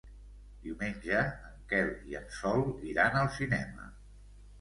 [0.67, 3.87] Diumenge en Quel i en Sol iran al cinema.